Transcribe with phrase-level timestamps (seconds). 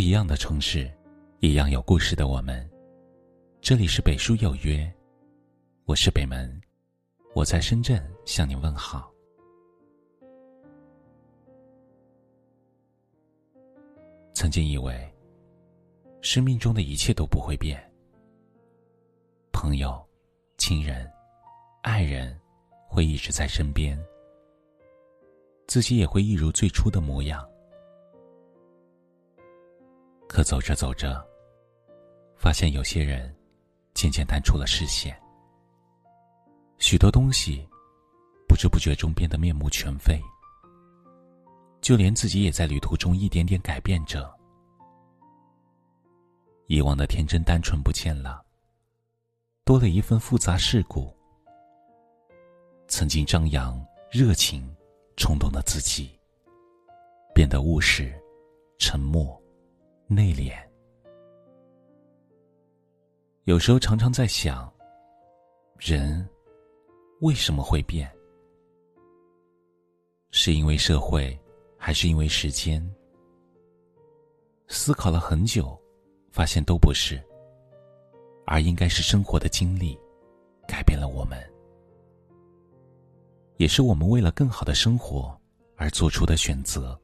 [0.00, 0.90] 一样的城市，
[1.40, 2.68] 一样有故事的我们。
[3.60, 4.90] 这里是北书有约，
[5.84, 6.58] 我是北门，
[7.34, 9.12] 我在深圳向你问好。
[14.32, 15.14] 曾经以为，
[16.22, 17.78] 生命中的一切都不会变，
[19.52, 20.02] 朋友、
[20.56, 21.06] 亲人、
[21.82, 22.34] 爱人
[22.88, 24.02] 会一直在身边，
[25.68, 27.46] 自己也会一如最初的模样。
[30.30, 31.20] 可走着走着，
[32.36, 33.34] 发现有些人
[33.94, 35.20] 渐渐淡出了视线，
[36.78, 37.68] 许多东西
[38.46, 40.20] 不知不觉中变得面目全非，
[41.80, 44.32] 就连自己也在旅途中一点点改变着。
[46.68, 48.40] 以往的天真单纯不见了，
[49.64, 51.12] 多了一份复杂世故。
[52.86, 54.72] 曾经张扬、热情、
[55.16, 56.16] 冲动的自己，
[57.34, 58.14] 变得务实、
[58.78, 59.39] 沉默。
[60.12, 60.52] 内敛，
[63.44, 64.68] 有时候常常在想，
[65.78, 66.28] 人
[67.20, 68.10] 为什么会变？
[70.32, 71.38] 是因为社会，
[71.78, 72.84] 还是因为时间？
[74.66, 75.80] 思考了很久，
[76.32, 77.22] 发现都不是，
[78.46, 79.96] 而应该是生活的经历
[80.66, 81.38] 改变了我们，
[83.58, 85.40] 也是我们为了更好的生活
[85.76, 87.00] 而做出的选择。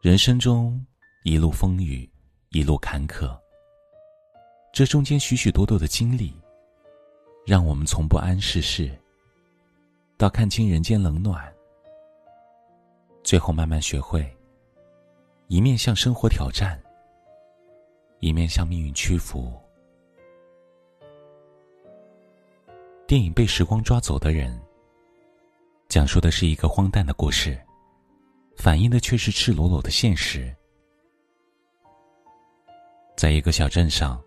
[0.00, 0.80] 人生中，
[1.24, 2.08] 一路风雨，
[2.50, 3.36] 一路坎坷。
[4.72, 6.32] 这中间许许多多的经历，
[7.44, 8.96] 让我们从不谙世事，
[10.16, 11.52] 到看清人间冷暖，
[13.24, 14.24] 最后慢慢学会，
[15.48, 16.80] 一面向生活挑战，
[18.20, 19.52] 一面向命运屈服。
[23.04, 24.56] 电影《被时光抓走的人》，
[25.88, 27.60] 讲述的是一个荒诞的故事。
[28.58, 30.52] 反映的却是赤裸裸的现实。
[33.16, 34.20] 在一个小镇上，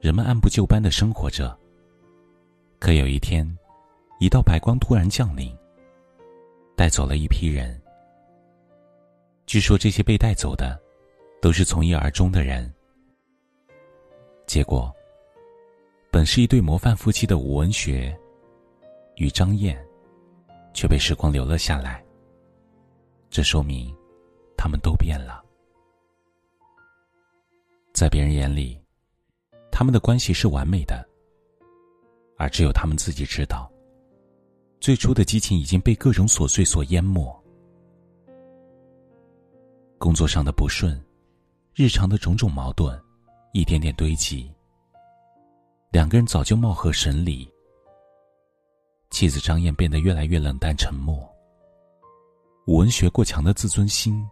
[0.00, 1.56] 人们按部就班的生活着。
[2.78, 3.46] 可有一天，
[4.18, 5.54] 一道白光突然降临，
[6.74, 7.78] 带走了一批人。
[9.44, 10.80] 据说这些被带走的，
[11.42, 12.72] 都是从一而终的人。
[14.46, 14.90] 结果，
[16.10, 18.18] 本是一对模范夫妻的吴文学
[19.16, 19.78] 与张燕，
[20.72, 22.02] 却被时光留了下来。
[23.36, 23.94] 这说明，
[24.56, 25.44] 他们都变了。
[27.92, 28.80] 在别人眼里，
[29.70, 31.06] 他们的关系是完美的，
[32.38, 33.70] 而只有他们自己知道，
[34.80, 37.30] 最初的激情已经被各种琐碎所淹没。
[39.98, 40.98] 工作上的不顺，
[41.74, 42.98] 日常的种种矛盾，
[43.52, 44.50] 一点点堆积。
[45.90, 47.46] 两个人早就貌合神离。
[49.10, 51.35] 妻子张燕变得越来越冷淡沉默。
[52.66, 54.28] 武文学过强的自尊心，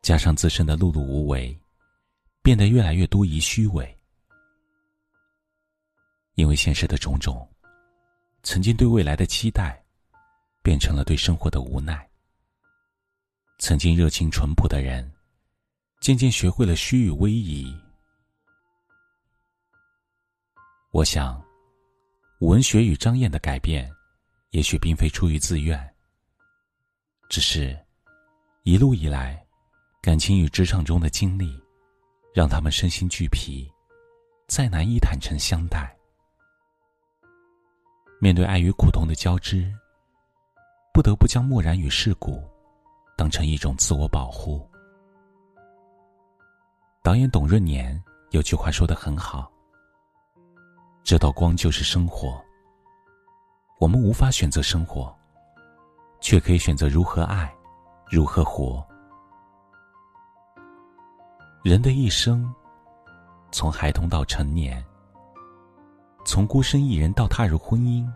[0.00, 1.54] 加上自身的碌碌无为，
[2.42, 3.98] 变得越来越多疑虚伪。
[6.36, 7.46] 因为现实的种种，
[8.42, 9.84] 曾经对未来的期待，
[10.62, 12.08] 变成了对生活的无奈。
[13.58, 15.12] 曾经热情淳朴的人，
[16.00, 17.78] 渐渐学会了虚与委蛇。
[20.92, 21.44] 我想，
[22.40, 23.92] 武文学与张燕的改变，
[24.52, 25.93] 也许并非出于自愿。
[27.28, 27.76] 只是，
[28.62, 29.44] 一路以来，
[30.00, 31.60] 感情与职场中的经历，
[32.32, 33.68] 让他们身心俱疲，
[34.46, 35.96] 再难以坦诚相待。
[38.20, 39.72] 面对爱与苦痛的交织，
[40.92, 42.42] 不得不将漠然与世故，
[43.16, 44.68] 当成一种自我保护。
[47.02, 49.50] 导演董润年有句话说的很好
[51.02, 52.40] ：“这道光就是生活。
[53.80, 55.14] 我们无法选择生活。”
[56.24, 57.54] 却可以选择如何爱，
[58.10, 58.82] 如何活。
[61.62, 62.50] 人的一生，
[63.52, 64.82] 从孩童到成年，
[66.24, 68.10] 从孤身一人到踏入婚姻，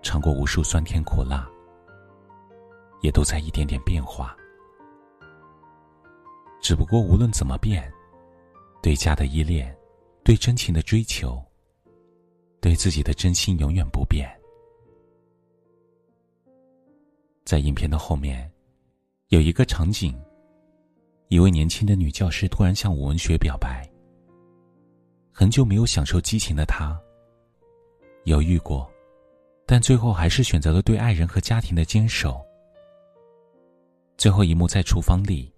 [0.00, 1.46] 尝过无数酸甜苦辣，
[3.02, 4.34] 也都在一点点变化。
[6.62, 7.92] 只不过无论怎么变，
[8.82, 9.76] 对家的依恋，
[10.24, 11.38] 对真情的追求，
[12.62, 14.26] 对自己的真心永远不变。
[17.44, 18.50] 在影片的后面，
[19.28, 20.18] 有一个场景：
[21.28, 23.88] 一位年轻的女教师突然向武文学表白。
[25.32, 26.98] 很久没有享受激情的她，
[28.24, 28.88] 犹豫过，
[29.66, 32.40] 但最后还是选择了对爱人和家庭的坚守。
[34.16, 35.52] 最后一幕在厨房里，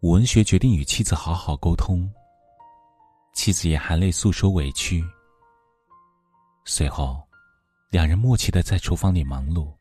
[0.00, 2.08] 武文学决定与妻子好好沟通。
[3.34, 5.02] 妻子也含泪诉说委屈。
[6.64, 7.20] 随后，
[7.90, 9.72] 两人默契的在厨房里忙碌。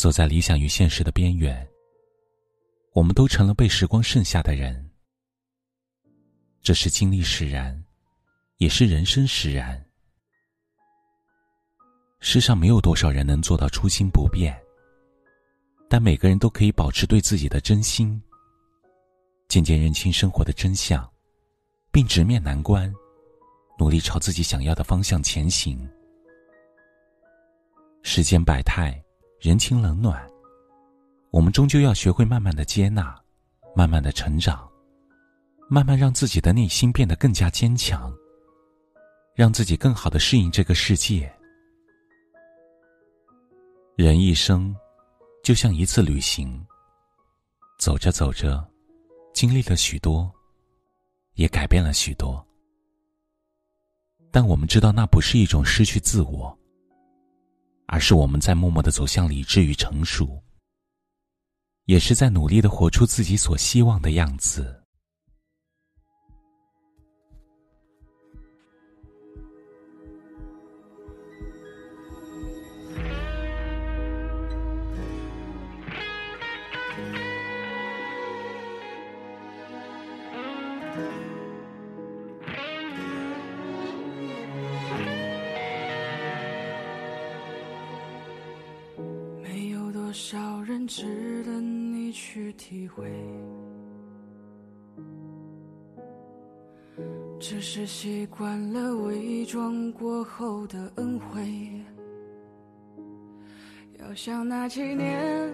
[0.00, 1.68] 走在理想与现实的边缘，
[2.94, 4.90] 我们都成了被时光剩下的人。
[6.62, 7.84] 这是经历使然，
[8.56, 9.78] 也是人生使然。
[12.18, 14.58] 世上没有多少人能做到初心不变，
[15.86, 18.18] 但每个人都可以保持对自己的真心。
[19.48, 21.06] 渐渐认清生活的真相，
[21.92, 22.90] 并直面难关，
[23.78, 25.86] 努力朝自己想要的方向前行。
[28.02, 28.98] 世间百态，
[29.40, 30.30] 人情冷暖，
[31.30, 33.18] 我们终究要学会慢慢的接纳，
[33.74, 34.70] 慢慢的成长，
[35.66, 38.14] 慢慢让自己的内心变得更加坚强，
[39.34, 41.32] 让自己更好的适应这个世界。
[43.96, 44.76] 人一生，
[45.42, 46.62] 就像一次旅行，
[47.78, 48.62] 走着走着。
[49.32, 50.30] 经历了许多，
[51.34, 52.46] 也改变了许多，
[54.30, 56.58] 但我们知道那不是一种失去自我，
[58.00, 60.42] 是我们在默默的走向理智与成熟，
[61.84, 64.78] 也是在努力的活出自己所希望的样子。
[92.60, 93.10] 体会？
[97.38, 101.82] 只是习惯了伪装过后的恩惠。
[103.98, 105.50] 要想那几年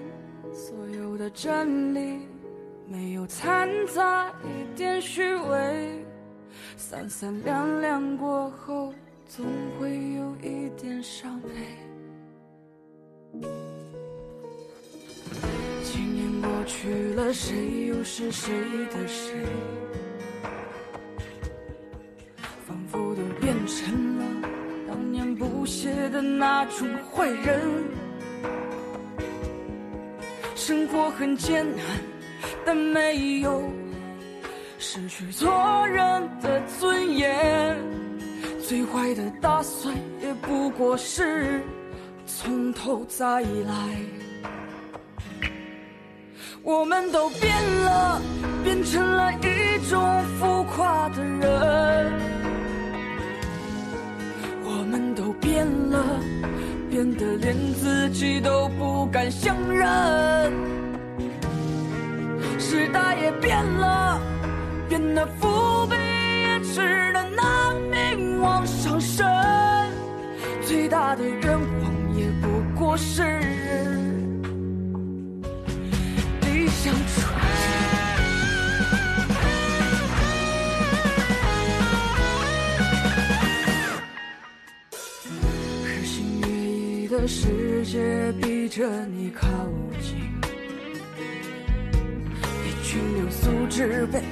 [0.52, 2.18] 所有的真理，
[2.88, 6.04] 没有掺杂一点虚伪。
[6.76, 8.92] 三三两两过后，
[9.26, 9.46] 总
[9.78, 10.05] 会
[16.86, 18.54] 去了，谁又是谁
[18.92, 19.34] 的谁？
[22.64, 24.48] 仿佛都变成了
[24.86, 27.60] 当年不屑的那种坏人。
[30.54, 31.84] 生活很艰难，
[32.64, 33.68] 但没有
[34.78, 37.76] 失去做人的尊严。
[38.62, 39.92] 最坏的打算，
[40.22, 41.60] 也不过是
[42.26, 44.25] 从头再来。
[46.66, 48.20] 我们都变了，
[48.64, 52.12] 变成了一种浮夸的人。
[54.64, 56.20] 我们都变了，
[56.90, 60.52] 变得连自己都不敢相认。
[62.58, 64.20] 时代也变了，
[64.88, 69.24] 变得伏笔也只能拿命往上升。
[70.62, 73.35] 最大的愿望也不过是。
[87.08, 89.46] 的世界逼着你靠
[90.00, 90.18] 近，
[92.64, 94.22] 一群流俗之辈，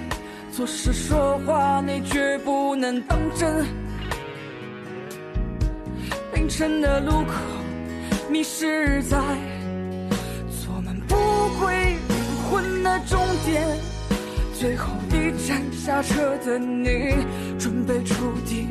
[0.51, 3.65] 做事说话你绝不能当真。
[6.35, 7.35] 凌晨的路口，
[8.31, 9.19] 迷失在
[10.51, 11.17] 错门不
[11.61, 11.97] 归
[12.51, 12.75] 魂。
[12.85, 13.67] 的终点，
[14.53, 17.15] 最后一站下车的你，
[17.59, 18.69] 准备触底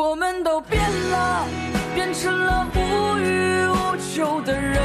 [0.00, 1.44] 我们都变了，
[1.92, 4.80] 变成了无欲无求的人。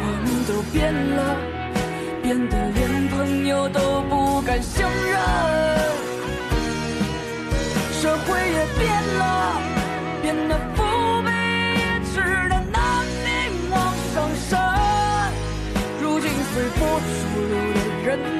[0.00, 1.36] 我们都变了，
[2.22, 5.20] 变得连朋友都不敢相认。
[8.00, 8.88] 社会也变
[9.18, 9.60] 了，
[10.22, 10.82] 变得不
[11.22, 11.28] 卑
[12.00, 12.16] 不耻
[12.48, 13.28] 的难顶
[13.70, 13.76] 往
[14.14, 14.16] 上
[14.48, 14.58] 身。
[16.00, 17.78] 如今随波逐流的
[18.08, 18.39] 人。